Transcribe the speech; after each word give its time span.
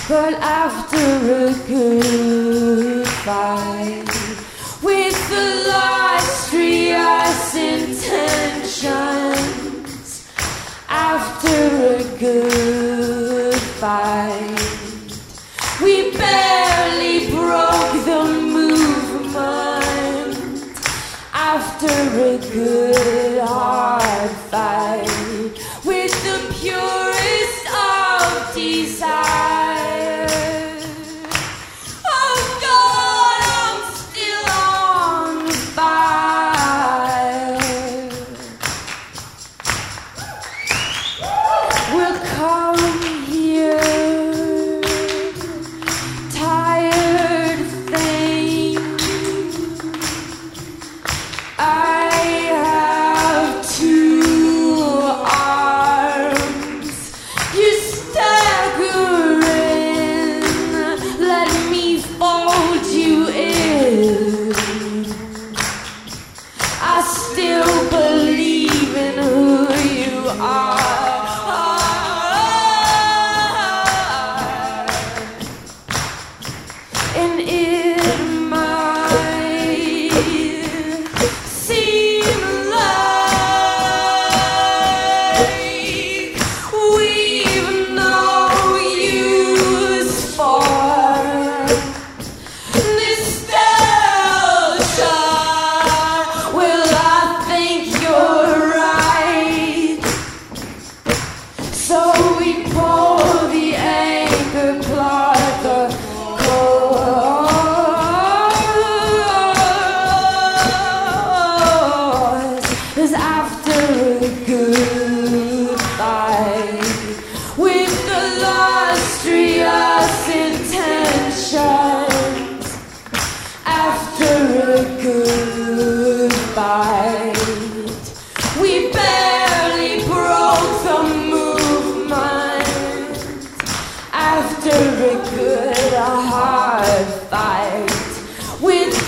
But 0.08 0.34
after 0.36 0.98
a 0.98 1.52
good 1.68 3.08
fight, 3.08 4.06
with 4.84 5.30
the 5.30 5.66
last 5.68 6.54
illustrious 6.54 7.56
intentions, 7.56 8.84
after 10.88 11.58
a 11.96 12.04
good 12.20 13.56
fight, 13.56 15.12
we 15.82 16.12
barely 16.12 17.32
broke 17.32 18.06
the 18.06 18.24
movement. 18.44 19.26
After 21.34 21.88
a 21.88 22.38
good 22.38 23.42
hard 23.42 24.32
fight, 24.52 25.58
with 25.84 26.14
the 26.24 26.38
pure. 26.54 27.05
are. 70.40 70.85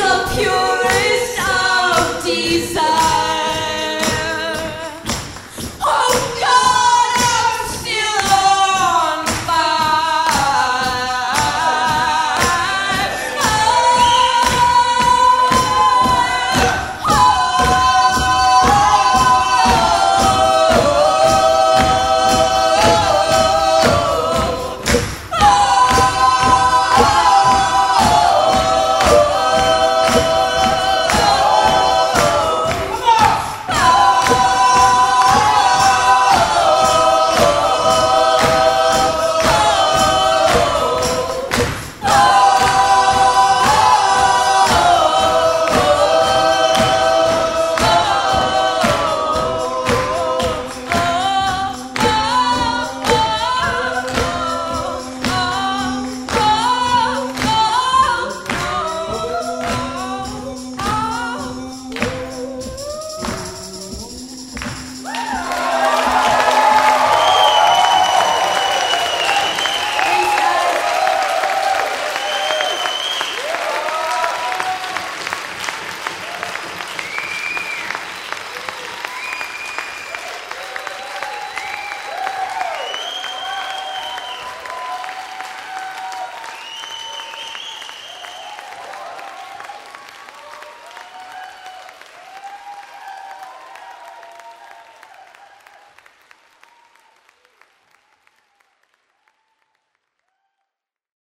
pure. 0.07 0.96